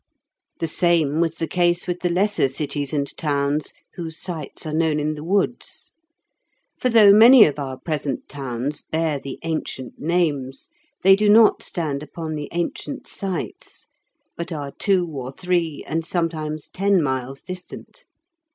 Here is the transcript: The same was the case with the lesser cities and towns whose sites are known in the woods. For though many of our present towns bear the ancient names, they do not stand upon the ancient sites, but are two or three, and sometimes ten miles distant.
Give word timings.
The 0.59 0.67
same 0.67 1.19
was 1.19 1.35
the 1.35 1.45
case 1.45 1.85
with 1.85 1.99
the 1.99 2.09
lesser 2.09 2.49
cities 2.49 2.91
and 2.91 3.15
towns 3.17 3.71
whose 3.93 4.19
sites 4.19 4.65
are 4.65 4.73
known 4.73 4.99
in 4.99 5.13
the 5.13 5.23
woods. 5.23 5.93
For 6.79 6.89
though 6.89 7.13
many 7.13 7.43
of 7.43 7.59
our 7.59 7.77
present 7.77 8.27
towns 8.27 8.81
bear 8.81 9.19
the 9.19 9.37
ancient 9.43 9.99
names, 9.99 10.69
they 11.03 11.15
do 11.15 11.29
not 11.29 11.61
stand 11.61 12.01
upon 12.01 12.33
the 12.33 12.49
ancient 12.51 13.05
sites, 13.07 13.85
but 14.35 14.51
are 14.51 14.71
two 14.71 15.05
or 15.05 15.31
three, 15.31 15.83
and 15.85 16.03
sometimes 16.03 16.67
ten 16.67 17.03
miles 17.03 17.43
distant. 17.43 18.05